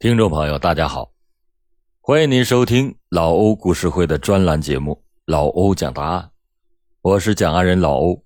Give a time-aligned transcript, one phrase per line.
[0.00, 1.12] 听众朋友，大家好，
[2.00, 6.22] 欢迎您收听老欧故事会的专栏节目《老欧讲答案》，
[7.00, 8.24] 我是讲案人老欧。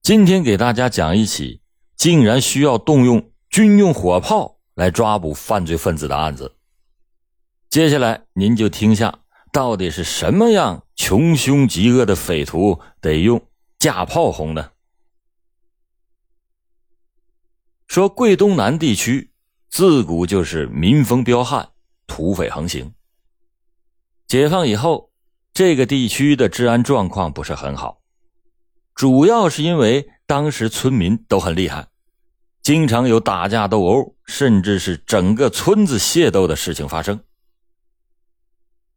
[0.00, 1.60] 今天给大家讲一起
[1.98, 6.56] 竟然需要动用军用火炮来抓捕犯罪分子的案子。
[7.68, 9.18] 接下来您就听下，
[9.52, 13.46] 到底是什么样穷凶极恶的匪徒得用
[13.78, 14.70] 架炮轰呢？
[17.86, 19.32] 说桂东南地区。
[19.74, 21.68] 自古就是民风彪悍，
[22.06, 22.94] 土匪横行。
[24.28, 25.10] 解放以后，
[25.52, 28.00] 这个地区的治安状况不是很好，
[28.94, 31.88] 主要是因为当时村民都很厉害，
[32.62, 37.18] 经常有打架斗殴，甚至是整个村子械斗的事情发生。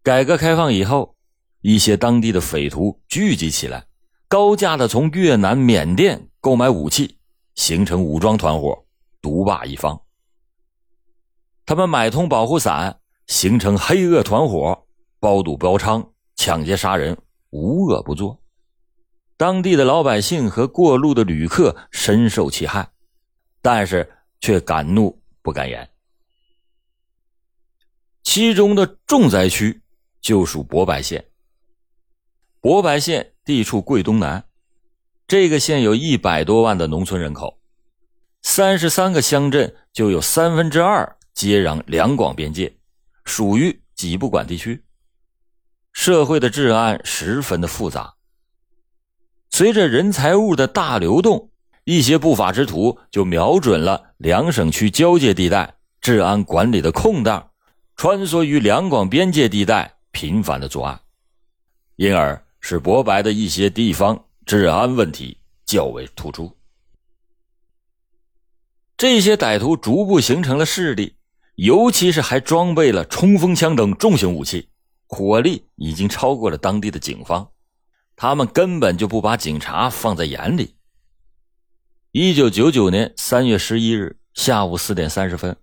[0.04, 1.16] 改革开放以后，
[1.62, 3.88] 一些当地的匪徒聚集起来，
[4.28, 7.18] 高价的从越南、缅甸购买武器，
[7.56, 8.86] 形成武装团伙，
[9.24, 10.00] 独霸一方。
[11.68, 14.88] 他们买通保护伞，形成黑恶团伙，
[15.20, 16.02] 包赌包娼、
[16.38, 17.16] 抢劫杀人，
[17.50, 18.40] 无恶不作。
[19.36, 22.90] 当地的老百姓和过路的旅客深受其害，
[23.62, 25.90] 但是却敢怒不敢言。
[28.24, 29.82] 其中的重灾区
[30.22, 31.26] 就属博白县。
[32.62, 34.42] 博白县地处桂东南，
[35.28, 37.60] 这个县有一百多万的农村人口，
[38.42, 41.17] 三十三个乡镇就有三分之二。
[41.38, 42.76] 接壤两广边界，
[43.24, 44.84] 属于几不管地区，
[45.94, 48.16] 社会的治安十分的复杂。
[49.52, 51.52] 随着人财物的大流动，
[51.84, 57.52] 一些不法之徒就瞄准了两省区交界地带治安管理的空档，
[57.96, 61.00] 穿梭于两广边界地带，频繁的作案，
[61.98, 66.52] 因而使博白的一些地方治安问题较为突出。
[68.98, 71.14] 这些歹徒逐步形成了势力。
[71.58, 74.70] 尤其是还装备了冲锋枪等重型武器，
[75.08, 77.50] 火力已经超过了当地的警方，
[78.16, 80.76] 他们根本就不把警察放在眼里。
[82.12, 85.58] 一九九九年三月十一日下午四点三十分，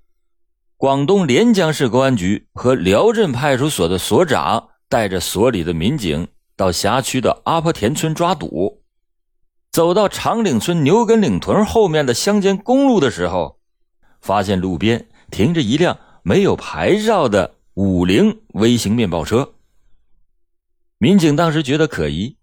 [0.77, 6.27] 广东连江市公安局和辽镇派出所的所长带着所里的民警
[6.57, 8.83] 到辖区的阿婆田村抓赌，
[9.71, 13.61] 走到长岭村牛根岭屯后面的乡间公路的时候，
[14.21, 15.07] 发现路边。
[15.35, 19.55] 停着一辆没有牌照的五菱微型面包车，
[20.99, 22.37] 民警当时觉得可疑，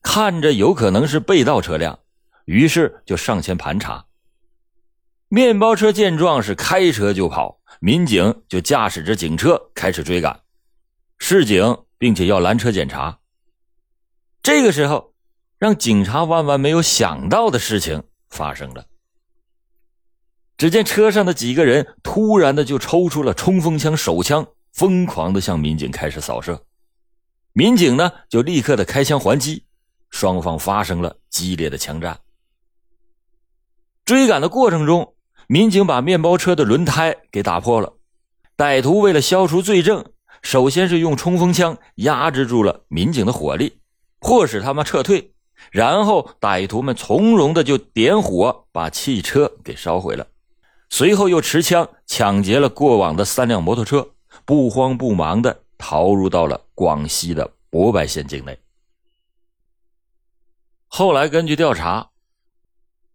[0.00, 1.98] 看着有可能是被盗车辆，
[2.46, 4.06] 于是就上前盘查。
[5.28, 10.40] 面包车见状是开车就跑，民警就驾驶着警车开始追赶，
[11.18, 13.18] 示警并且要拦车检查。
[14.42, 15.12] 这个时候，
[15.58, 18.86] 让警察万万没有想到的事情发生了。
[20.60, 26.66] 只见车上的几个人突然的就抽出了冲锋枪、手枪，疯狂的向民警开始扫射。
[27.54, 29.64] 民警呢就立刻的开枪还击，
[30.10, 32.20] 双方发生了激烈的枪战。
[34.04, 35.14] 追赶的过程中，
[35.48, 37.94] 民警把面包车的轮胎给打破了。
[38.54, 40.04] 歹徒为了消除罪证，
[40.42, 43.78] 首先是用冲锋枪压制住了民警的火力，
[44.18, 45.32] 迫使他们撤退。
[45.70, 50.26] 然后歹徒们从容的就点火把汽车给烧毁了。
[50.92, 54.10] 随后又持枪抢劫了过往的三辆摩托车，
[54.44, 58.58] 不慌不忙的逃入到了广西的博白县境内。
[60.88, 62.10] 后来根据调查，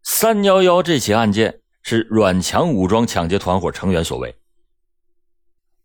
[0.03, 4.33] 三幺幺这起案件是阮强武装抢劫团伙成员所为。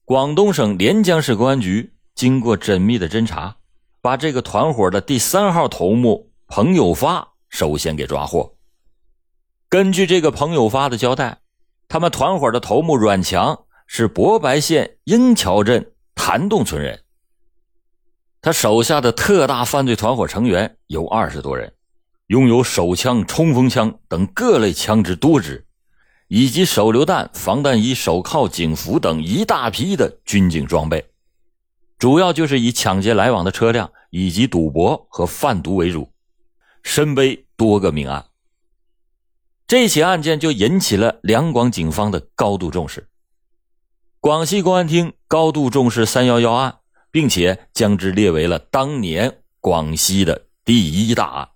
[0.05, 3.57] 广东省连江市公安局经过缜密的侦查，
[4.01, 8.57] 把这个团伙的第三号头目彭友发首先给抓获。
[9.69, 11.40] 根据这个彭友发的交代。
[11.91, 17.03] 他们团伙的头目阮强是博白县英桥镇潭洞村人。
[18.41, 21.75] 他手下的特大犯罪团伙成员有二十多人，
[22.29, 25.67] 拥有手枪、冲锋枪等各类枪支多支，
[26.29, 31.05] 以及手榴弹、防弹衣、手铐、警服等一大批的军警装备。
[31.99, 36.09] 主要就是以抢劫来往的车辆以及赌博和贩毒为主，
[36.85, 38.25] 身背多个命案。
[39.71, 43.09] 这起案件就引起了两广警方的高度重视。
[44.19, 46.79] 广西公安厅高度重视“三幺幺”案，
[47.13, 51.51] 并且将之列为了当年广西的第一大案。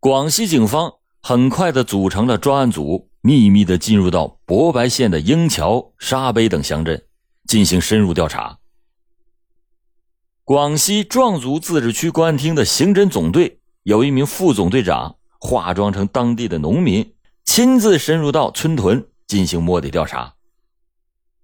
[0.00, 7.04] 广西警方很快的组成了专案组，秘密的进入到博白县的英桥、沙碑等乡镇，
[7.46, 8.58] 进行深入调查。
[10.44, 15.18] 广西壮族自治区公安厅的刑侦总队有一名副总队长。
[15.46, 17.14] 化妆成当地的农民，
[17.44, 20.34] 亲自深入到村屯进行摸底调查，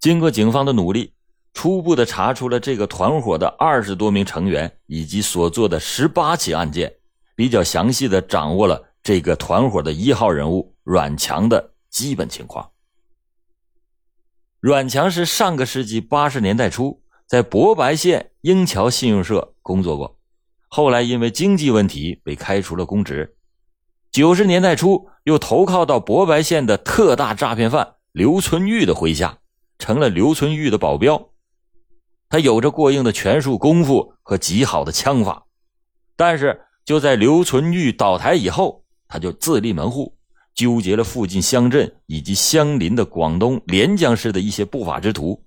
[0.01, 1.13] 经过警方的努力，
[1.55, 6.93] 初步的查出了这个团伙的二十多名成员以及所做的十八起案件，
[7.37, 12.69] 比较详细的掌握了这个团伙的一号人物阮强的基本情况。
[14.59, 20.19] 阮强是上个世纪八十年代初在博白县英桥信用社工作过，
[20.67, 23.37] 后来因为经济问题被开除了公职。
[24.13, 29.39] 九十年代初，又投靠到博白县的特大诈骗犯刘存玉的麾下，
[29.79, 31.31] 成了刘存玉的保镖。
[32.29, 35.47] 他有着过硬的拳术功夫和极好的枪法，
[36.15, 40.15] 但是就在刘存玉倒台以后，他就自立门户，
[40.55, 45.43] 纠结了附近乡镇以及相邻的广东连江市的一些不法之徒，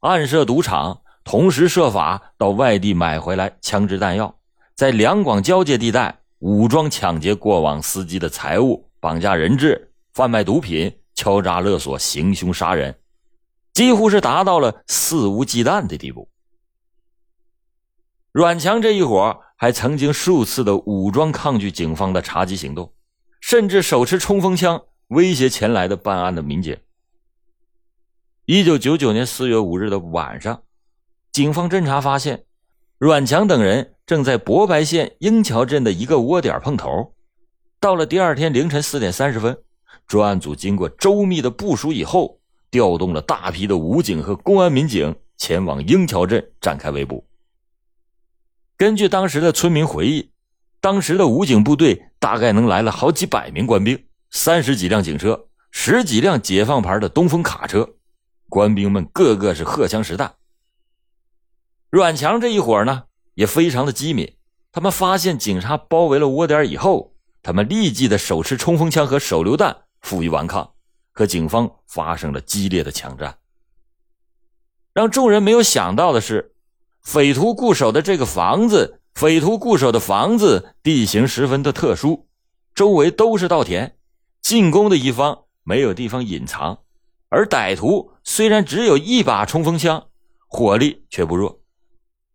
[0.00, 4.34] 暗设赌场，同时设法到外地买回来枪支弹药，
[4.74, 6.18] 在两广交界地带。
[6.42, 12.98] 武装抢劫过往司机的财物，绑架人质，贩卖毒品，敲诈勒索，行凶杀人，
[13.72, 16.28] 几乎是达到了肆无忌惮的地步。
[18.32, 22.92] 阮强这一伙还曾经数次的武装抗拒警方的查缉行动，
[23.40, 26.76] 甚至手持冲锋枪威胁前来的办案的民警。
[28.46, 30.64] 一九九九年四月五日的晚上，
[31.30, 32.46] 警方侦查发现，
[33.02, 33.96] 阮强等人。
[34.06, 37.14] 正在博白县英桥镇的一个窝点碰头，
[37.80, 39.58] 到了第二天凌晨四点三十分，
[40.06, 42.38] 专案组经过周密的部署以后，
[42.70, 47.26] 调动了大批的武警和公安民警前往英桥镇展开围捕。
[48.76, 50.30] 根据当时的村民回忆，
[50.80, 53.98] 当时的武警部队大概能来了好几百名官兵，
[54.30, 57.88] 三十几辆警车，十几辆解放牌的东风卡车，
[58.48, 60.32] 官兵们个个是荷枪实弹。
[61.92, 63.02] 阮强这一伙呢？
[63.34, 64.38] 也非常的机敏，
[64.72, 67.12] 他们发现警察包围了窝点以后，
[67.42, 70.72] 他们立即的手持冲锋枪和手榴弹负隅顽抗，
[71.12, 73.36] 和警方发生了激烈的枪战。
[74.94, 76.54] 让众人没有想到的是，
[77.02, 82.26] 匪徒固守的这个房子，匪徒固守的房子地形十分的特殊，
[82.74, 83.94] 周围都是稻田，
[84.40, 86.78] 进攻的一方没有地方隐藏，
[87.28, 90.06] 而歹徒虽然只有一把冲锋枪，
[90.48, 91.61] 火力却不弱。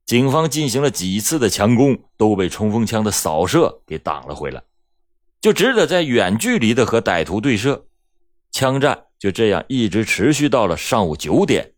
[0.08, 4.64] 警方进行了几次的强攻，都被冲锋枪的扫射给挡了回来，
[5.42, 7.86] 就只得在远距离的和歹徒对射，
[8.50, 11.74] 枪战就这样一直持续到了上午九点，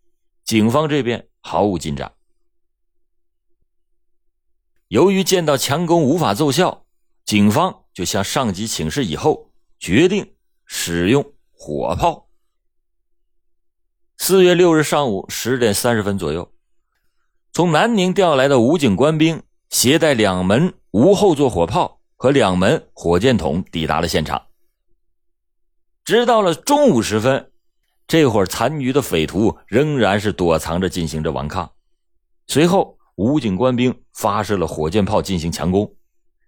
[0.45, 2.13] 警方这边毫无进展。
[4.89, 6.85] 由于见到强攻无法奏效，
[7.25, 10.35] 警方就向上级请示以后，决定
[10.67, 12.29] 使用火炮。
[14.19, 16.53] 四月六日上午十点三十分左右。
[17.51, 24.41] 从南宁调来的武警官兵携带两门无后座火炮和两门火箭筒抵达了现场。
[26.05, 27.51] 直到了中午时分，
[28.07, 31.71] 这会儿残余的匪徒仍然是躲藏着进行着顽抗。
[32.47, 35.95] 随后，武警官兵发射了火箭炮进行强攻，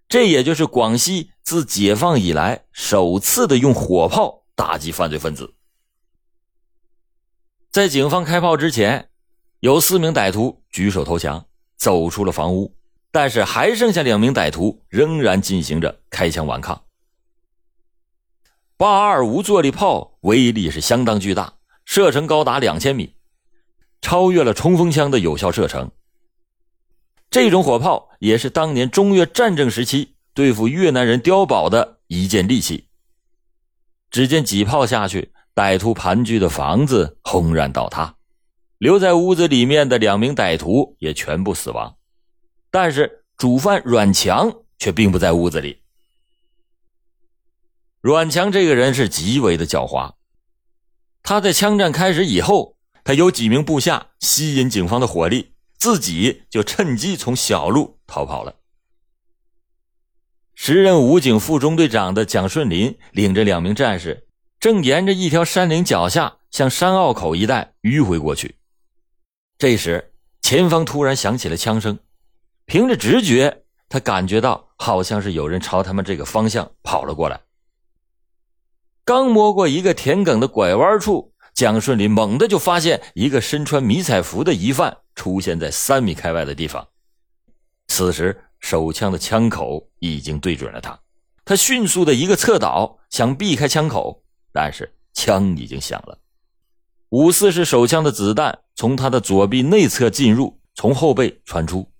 [0.08, 5.54] 这也就是广西自解放以来首次的用火炮打击犯罪分子。
[7.70, 9.08] 在警方开炮之前。
[9.62, 12.74] 有四名歹徒举手投降，走出了房屋，
[13.12, 16.82] 但是还剩下两名歹徒仍然进行着开枪顽抗。
[18.76, 21.54] 八二无坐力炮威力是相当巨大，
[21.84, 23.14] 射程高达两千米，
[24.00, 25.92] 超越了冲锋枪的有效射程。
[27.30, 32.88] 这种火炮也是当年中越战争时期对付越南人碉堡的一件利器。
[34.10, 38.16] 只见几炮下去，歹徒盘踞的房子轰然倒塌。
[38.82, 41.98] 留在屋子里面的两名歹徒也全部死亡，
[42.68, 45.84] 但是主犯阮强却并不在屋子里。
[48.00, 50.14] 阮强这个人是极为的狡猾，
[51.22, 58.56] 他在枪战开始以后，他有几名部下吸引警方的火力，自己就趁机从小路逃跑了。
[60.56, 64.26] 时任武警副中队长的蒋顺林领着两名战士，
[64.58, 68.56] 正沿着一条山岭脚下向山坳口一带迂回过去。
[69.62, 71.96] 这时，前方突然响起了枪声。
[72.66, 77.40] 凭着直觉，他感觉到好像是有人朝他们这个方向跑了过来。
[79.04, 86.88] 刚摸过一个田埂的拐弯处，蒋顺林猛地就发现一个身穿迷彩服的疑犯出现在三米开外的地方。
[87.86, 90.98] 此时，手枪的枪口已经对准了他。
[91.44, 96.18] 他迅速的一个侧倒，想避开枪口，但是枪已经响了。
[97.12, 101.92] 五四式手枪的子弹从他的左臂内侧进入，从后背穿出，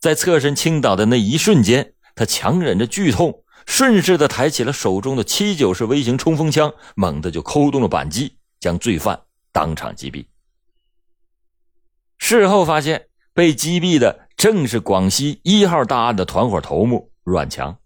[0.00, 9.20] 在侧身倾倒的那一瞬间，他强忍着剧痛，顺势的抬起了手中的七九式微型冲锋枪，猛地就扣动了扳机，将罪犯
[9.52, 10.24] 当场击毙。
[12.16, 17.76] 事后发现，被击毙的正是广西一号大案的团伙头目阮强。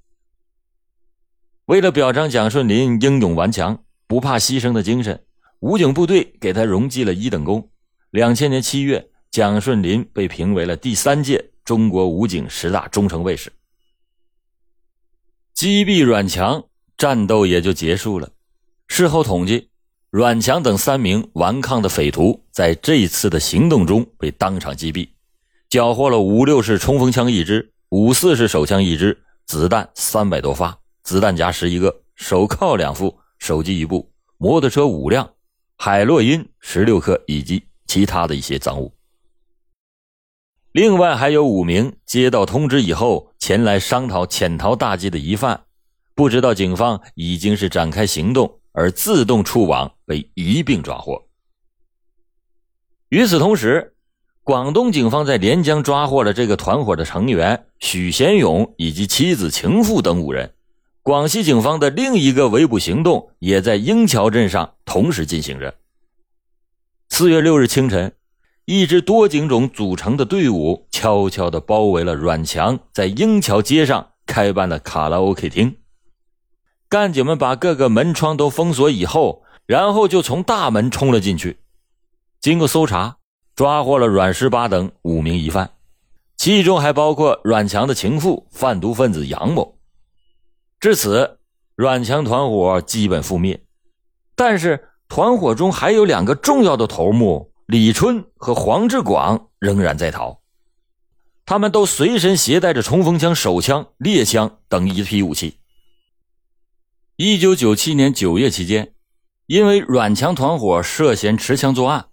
[1.64, 5.24] 为了表彰蒋顺林英勇顽强、不怕牺牲的精神，
[5.62, 7.70] 武警部队给他荣记了一等功。
[8.10, 13.52] 两千年七月，蒋顺林被评为了第三届中国武警十大忠诚卫士。
[15.54, 16.64] 击毙阮强，
[16.96, 18.28] 战斗也就结束了。
[18.88, 19.68] 事后统计，
[20.10, 25.08] 阮强等三名顽抗的匪徒在这一次的行动中被当场击毙，
[25.68, 29.16] 缴获了五六式冲锋枪一支、五四式手枪一支、
[29.46, 30.76] 子弹三百多发。
[31.04, 35.32] 子弹夹十一个，手铐两副，手机一部，摩托车五辆，
[35.84, 38.94] 海洛因十六克，以及其他的一些赃物。
[40.70, 45.64] 另外还有五名接到通知以后前来商讨潜逃大计的疑犯，
[46.14, 51.20] 不知道警方已经是展开行动而自动触网，被一并抓获。
[53.08, 53.96] 与此同时，
[54.44, 60.54] 广东警方在连江抓获了这个团伙的成员许贤勇以及妻子、情妇等五人。
[61.04, 65.74] 广西警方的另一个围捕行动也在英桥镇上同时进行着。
[67.08, 68.14] 四月六日清晨，
[68.66, 75.74] 一支多警种组成的队伍悄悄地包围了阮强在英桥街上开办的卡拉 OK 厅。
[76.88, 81.58] 干警们把各个门窗都封锁以后，然后就从大门冲了进去。
[82.40, 83.16] 经过搜查，
[83.56, 85.72] 抓获了阮十八等五名疑犯，
[86.36, 89.76] 其中还包括阮强的情妇贩毒分子杨某。
[90.82, 91.38] 至此，
[91.76, 93.62] 阮强团伙基本覆灭，
[94.34, 100.40] 但是团伙中还有两个重要的头目李春和黄志广仍然在逃，
[101.46, 105.58] 他们都随身携带着冲锋枪、手枪、猎枪等一批武器。
[107.14, 108.92] 一九九七年九月期间，
[109.46, 112.06] 因为阮强团伙涉嫌持枪作案，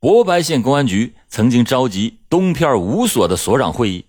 [0.00, 4.08] 博白县公安局曾经召集东片五所的所长会议，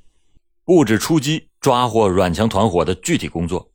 [0.63, 3.69] 布置出击抓获阮强团伙的具体工作。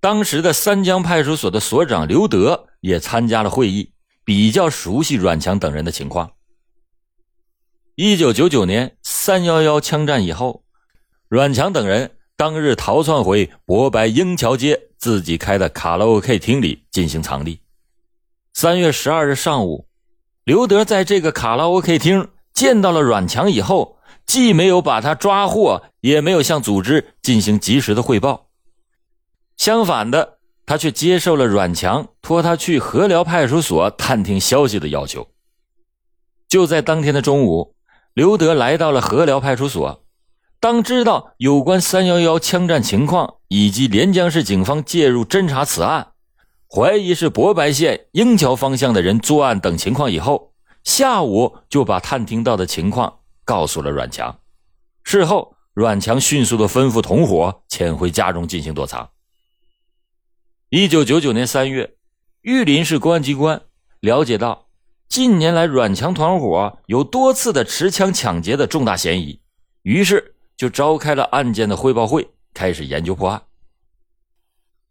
[0.00, 3.92] 当时的三江派出所的所长刘德也参加了会议，
[4.24, 6.30] 比较熟悉阮强等人的情况。
[7.96, 10.62] 一九九九年三幺幺枪战以后，
[11.28, 17.58] 阮强等人当日逃窜回博白英桥街自己开的卡拉 OK 厅里进行藏匿。
[18.54, 19.88] 三月十二日上午，
[20.44, 28.47] 刘德在这个卡拉 OK 厅见到了阮强以后，既没有把他抓获，也没有向组织进行及时的汇报。
[29.58, 35.28] 相反的，他却接受了阮强托他去河辽派出所探听消息的要求。
[36.48, 37.74] 就在当天的中午，
[38.14, 40.04] 刘德来到了河辽派出所。
[40.60, 46.12] 当知道有关三幺幺枪战情况以及连江市警方介入侦查此案，
[46.68, 50.52] 怀疑是博白县英桥方向的人作案等情况以后，
[50.84, 54.38] 下午就把探听到的情况告诉了阮强。
[55.02, 59.08] 事后，阮强迅速的吩咐同伙潜回家中进行躲藏。
[60.70, 61.94] 一九九九年三月，
[62.42, 63.62] 玉林市公安机关
[64.00, 64.66] 了解到，
[65.08, 69.40] 近年来阮强团伙有多次的持枪抢劫的重大嫌疑，
[69.80, 73.42] 于是就召开了案件的汇报会，开始研究破案。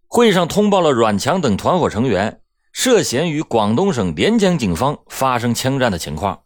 [0.08, 2.42] 会上通报了阮强等团伙成员
[2.74, 6.42] 涉嫌与广东省连江警方发生枪战的情况。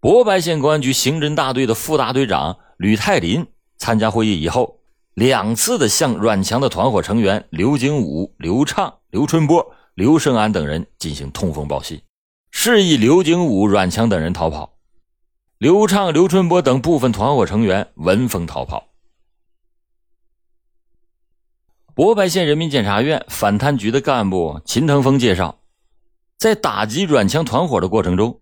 [0.00, 3.46] 博白县公安局刑侦大队的副大队长吕泰林
[3.76, 4.78] 参加会议以后。
[5.14, 12.00] 两次的向阮强的团伙成员刘景武、刘畅、刘春波、刘胜安等人进行通风报信，
[12.50, 14.78] 示意刘景武、阮强等人逃跑。
[15.58, 18.88] 刘畅、刘春波等部分团伙成员闻风逃跑。
[21.94, 25.58] 博白县人民检察院反贪局的干部秦腾峰介绍，
[26.38, 28.40] 在打击阮强团伙的过程中，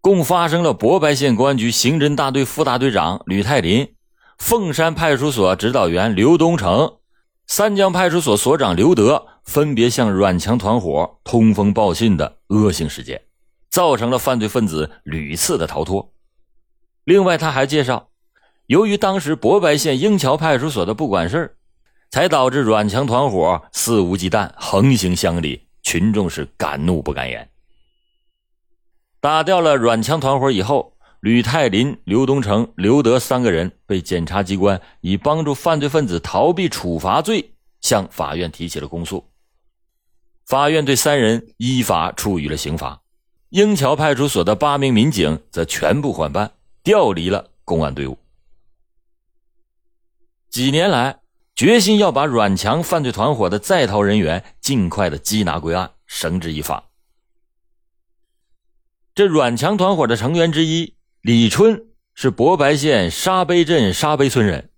[0.00, 3.94] 共发生了博白县公安局刑侦大队副大队长吕泰林。
[4.40, 6.96] 凤山派出所指导员刘东成、
[7.46, 13.22] 三江派出所所长刘德分别向阮强团伙通风报信的恶性事件，
[13.68, 16.14] 造成了犯罪分子屡次的逃脱。
[17.04, 18.08] 另外，他还介绍，
[18.66, 21.56] 由于当时博白县英桥派出所的不管事
[22.10, 27.48] 才导致阮强团伙肆无忌惮、横行乡里，群众是敢怒不敢言。
[29.20, 30.94] 打掉了阮强团伙以后。
[31.20, 39.26] 吕泰林、刘东成、刘德三个人被检察机关以帮助犯罪分子逃避处罚罪向法院提起了公诉。
[40.46, 43.02] 法院对三人依法处以了刑罚。
[43.50, 48.16] 英桥派出所的八名民警则全部换班，调离了公安队伍。
[50.48, 51.20] 几年来，
[51.54, 56.90] 决心要把阮强犯罪团伙的在逃人员尽快的缉拿归案，绳之以法。
[59.14, 60.94] 这阮强团伙的成员之一。
[61.22, 61.84] 李春
[62.14, 64.70] 是博白县沙碑镇沙碑村人。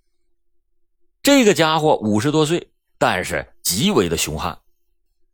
[1.23, 4.59] 这个家伙五十多岁，但是极为的凶悍，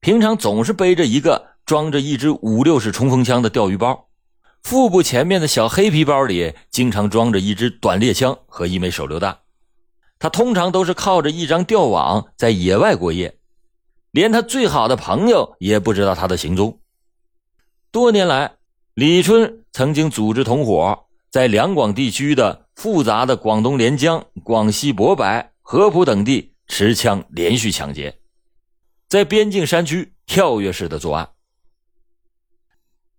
[0.01, 4.11] 平常总是背着一个装着一支五六式冲锋枪的钓鱼包，
[4.63, 9.39] 腹部前面的小黑皮包里经常装着一支短猎枪和一枚手榴弹。
[10.19, 13.39] 他通常都是靠着一张钓网在野外过夜，
[14.11, 16.83] 连他最好的朋友也不知道他的行踪。
[17.91, 18.58] 多年来，
[18.99, 28.19] 李春曾经组织同伙，在两广地区的复杂的广东连江、广西博白、合浦等地持枪连续抢劫，
[29.09, 31.29] 在边境山区跳跃式的作案。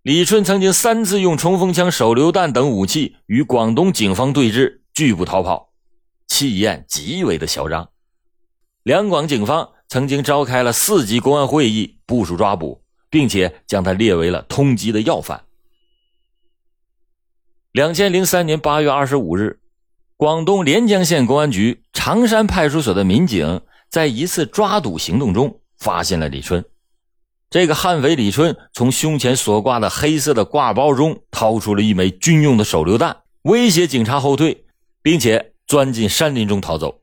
[0.02, 5.72] 李春曾经三次用冲锋枪、手榴弹等武器与广东警方对峙，拒不逃跑。
[6.26, 7.88] 气焰极为的嚣张，
[8.82, 15.42] 两广警方曾经召开了四级公安会议，部署抓捕，并且将他列为了通缉的要犯。
[17.72, 19.60] 两千零三年八月二十五日，
[20.16, 26.64] 广东连江县公安局长山派出所的民警在一次抓赌行动中发现了李春。
[27.48, 34.64] 这个悍匪李春从胸前所挂的黑色的挂包中掏出了一枚军用的手榴弹，威胁警察后退，
[35.02, 35.50] 并且。
[35.70, 37.00] 钻进山林中逃走。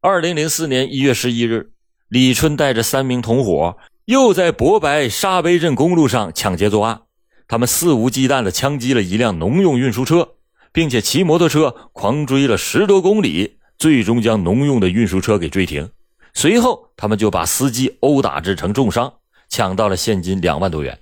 [0.00, 1.72] 二零零四年一月十一日，
[2.06, 7.00] 李春带着三名同伙又在博白沙碑镇公路上抢劫作案。
[7.48, 10.28] 他们肆无忌惮地枪击了一辆农用运输车，
[10.72, 15.90] 并且骑摩托车狂追了十多公里，最终将农用的运输车给追停。
[16.34, 19.12] 随后，他们就把司机殴打致成重伤，
[19.48, 20.98] 抢到了现金两万多元。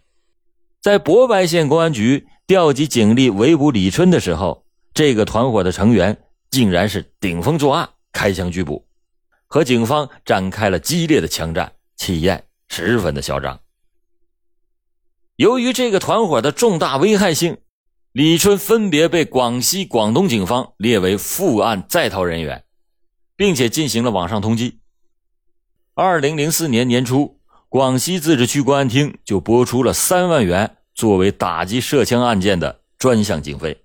[0.80, 4.64] 在博白县公安局调集警力围捕李春的时候。
[4.94, 6.16] 这个团伙的成员
[6.52, 8.86] 竟然是顶风作案，开枪拒捕，
[9.48, 13.58] 和警方展开了激烈的枪战，气焰十分的嚣张。
[15.36, 17.58] 由于这个团伙的重大危害性，
[18.12, 22.62] 李春分别被广西、广东警方列为负案在逃人员，
[23.36, 24.75] 并且进行了网上通缉。
[25.94, 33.80] 二零零四年年初，广西自治区公安厅就拨出了三万元作为打击涉枪案件的专项经费。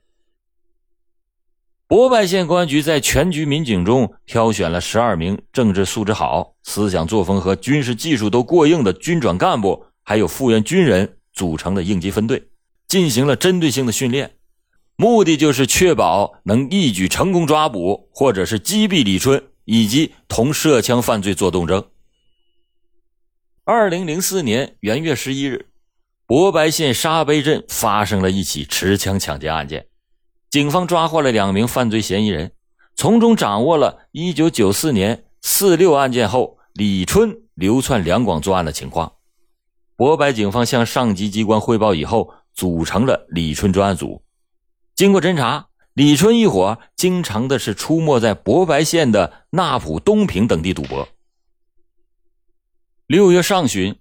[1.87, 12.49] 博白县公安局在全局民警中挑选了十二名政治素质好、思想作风和军事技术都过硬的军转干部，还有复员军人组成的应急分队，
[12.85, 14.35] 进行了针对性的训练，
[14.97, 21.85] 目的就是确保能一举成功抓捕或者是击毙李春以及同涉枪犯罪做斗争。
[23.63, 25.67] 二零零四年元月十一日，
[26.27, 29.85] 博白县沙碑镇发生了一起持枪抢劫案件。
[30.49, 32.51] 警方抓获了两名犯罪嫌疑人，
[32.97, 39.13] 从中掌握了1994年四六案件后李春流窜两广作案的情况。
[39.99, 44.23] 博白警方向上级机关汇报以后，组成了李春专案组。
[44.95, 51.05] 经过侦查，李春一伙经常的是出没在博白县的纳浦、东平等地赌博。
[53.07, 53.93] 六月上旬，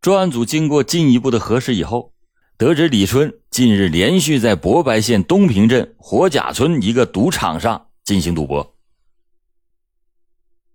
[0.00, 2.12] 专案组经过进一步的核实以后。
[2.58, 8.74] 得知李春近日连续在博白县东平镇火甲村一个赌场上进行赌博，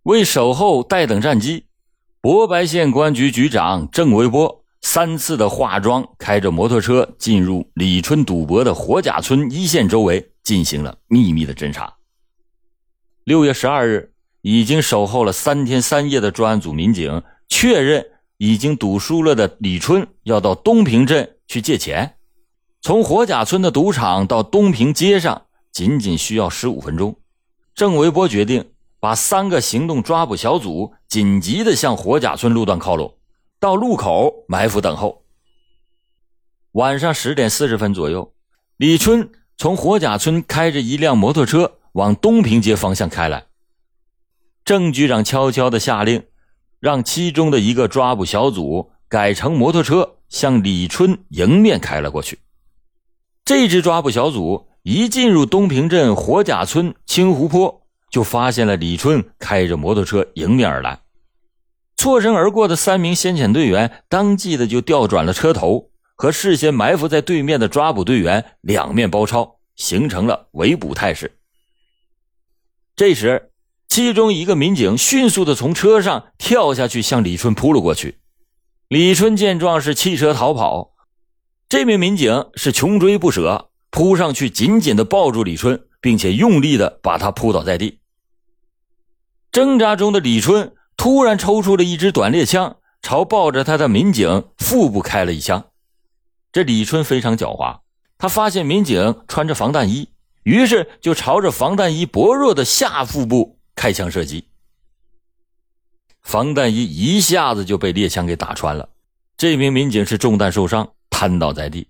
[0.03, 1.65] 为守候待等战机，
[2.21, 11.94] 博白县公安局局长郑维波三次的化妆，开着摩托车进入李春赌博的火甲村一线周围进行了秘密的侦查。
[13.24, 18.06] 六月十二日，已经守候了三天三夜的专案组民警确认，
[18.38, 21.38] 已经赌输了的李春要到东平镇。
[21.48, 22.15] 去借钱，
[22.82, 27.13] 从火甲村的赌场到东平街上仅仅需要十五分钟。
[27.76, 33.13] 郑维波决定把三个行动抓捕小组紧急的向火甲村路段靠拢，
[33.62, 35.24] 到路口埋伏等候。
[36.71, 38.34] 晚上十点四十分左右，
[38.78, 43.45] 李春从火甲村开着一辆摩托车往东平街方向开来。
[44.65, 46.24] 郑局长悄悄的下令，
[46.80, 50.17] 让其中的一个抓捕小组改成摩托车。
[50.32, 52.39] 向李春迎面开了过去。
[53.43, 60.97] 这支抓捕小组一进入东平镇火甲村青湖坡，就发现了李春开着摩托车迎面而来。
[61.95, 71.38] 错身而过的三名先遣队员当即的就调转了车头，和事先埋伏在对面的抓捕队员两面包抄，形成了围捕态势。
[72.95, 73.51] 这时，
[73.88, 78.19] 其中一个民警迅速的从车上跳下去，向李春扑了过去。
[78.88, 80.93] 李春见状是弃车逃跑，
[81.69, 87.99] 这名民警是穷追不舍，扑上去紧紧的抱住李春，并且用力的把他扑倒在地。
[89.51, 95.71] 挣扎中的李春突然抽出了一支短猎枪，朝抱着他的民警腹部开了一枪。
[96.51, 97.79] 这李春非常狡猾，
[98.19, 100.09] 他发现民警穿着防弹衣，
[100.43, 104.47] 于是就朝着防弹衣薄弱的下腹部开枪射击。
[106.21, 108.87] 防弹衣一下子就被猎枪给打穿了，
[109.35, 111.87] 这名民警是中弹受伤，瘫倒在地。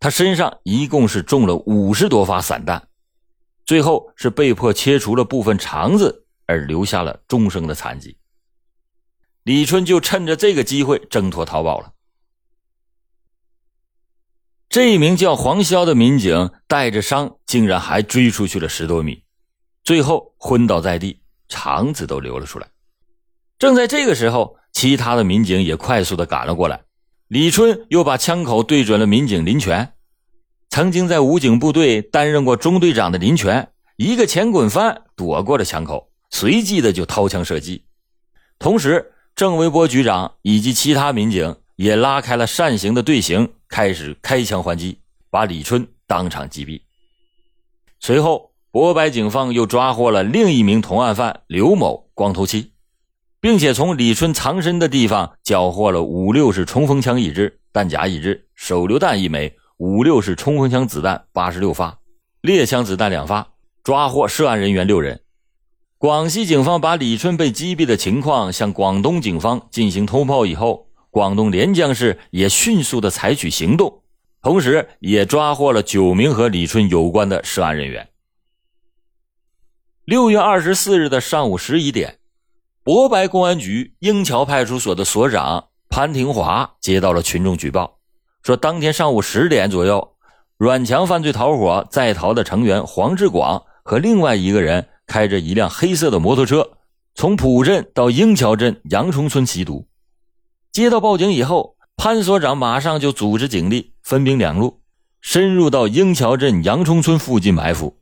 [0.00, 2.88] 他身上一共是中了五十多发散弹，
[3.64, 8.18] 最后是被迫切除了部分肠子，而留下了终生的残疾。
[9.44, 11.92] 李春就趁着这个机会挣脱逃跑了。
[14.68, 19.22] 这一名叫黄潇的民警带着伤，竟然还追出去了十多米，
[19.84, 22.68] 最后昏倒在地，肠子都流了出来。
[23.58, 26.82] 正在这个时候，其他的民警也快速的赶了过来。
[27.28, 29.94] 李春又把枪口对准了民警林全。
[30.68, 37.84] 曾经在武警部队担任过中队长的林全，一个前滚翻躲过了枪口，随即的就掏枪射击。
[38.58, 44.98] 同时，郑维波局长以及其他民警也拉开了扇形的队形，开始开枪还击，
[45.30, 46.80] 把李春当场击毙。
[48.00, 52.72] 随后，博白警方又抓获了另一名同案犯刘某（光头七）。
[53.40, 61.96] 并且从李春藏身的地方缴获了五六式冲锋枪一支、弹夹一支、手榴弹一枚、五六式冲锋枪子弹八十六发、
[62.40, 63.46] 猎枪子弹两发，
[63.84, 65.20] 抓获涉案人员六人。
[65.98, 74.00] 广西警方把李春被击毙的情况向广东警方进行通报以后，广东连江市也迅速的采取行动，
[74.40, 78.08] 同时也抓获了九名和李春有关的涉案人员。
[80.04, 82.18] 六月二十四日的上午十一点。
[82.84, 87.98] 博白公安局英桥派出所的所长潘廷华接到了群众举报，
[88.44, 90.12] 说当天上午十点左右，
[90.58, 96.76] 阮强犯罪团伙在逃的成员黄志广和另外一个人开着一辆黑色的摩托车，
[97.14, 99.88] 从浦镇到英桥镇杨冲村吸毒。
[100.70, 104.80] 接到报警以后，潘所长马上就组织警力分兵两路，
[105.20, 107.96] 深入到英桥镇杨冲村附近埋伏。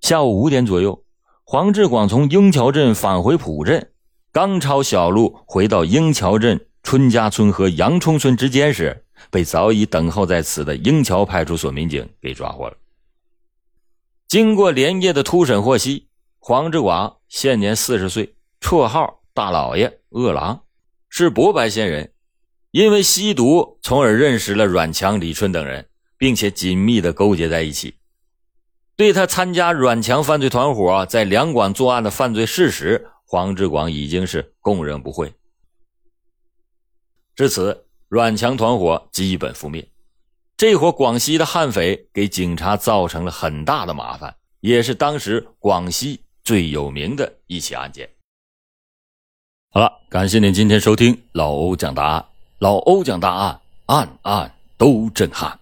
[0.00, 1.02] 下午五点左右，
[1.42, 3.90] 黄志广从英桥镇返回浦镇。
[4.30, 12.76] 刚抄小路回到英桥镇春家村和杨冲村之间时，被早已等候在此的英桥派出所民警给抓获了。
[14.28, 16.07] 经过连夜的突审获悉，
[16.38, 20.62] 黄志广现年四十岁，绰号大老爷、饿狼，
[21.08, 22.12] 是博白县人。
[22.70, 27.94] 因为吸毒，从而认识了阮强、李春等人，并且紧密的勾结在一起。
[28.96, 33.08] 对他参加阮强犯罪团伙在两广作案的犯罪事实。
[33.30, 35.34] 黄志广已经是供认不讳。
[37.34, 39.86] 至此，阮强团伙基本覆灭。
[40.56, 48.08] 这伙广西的悍匪给警察造成了很大的麻烦，也是当时广西最有名的一起案件。
[49.68, 52.24] 好了，感谢您今天收听老欧讲答案。
[52.58, 55.60] 老欧讲答案，案案都震撼。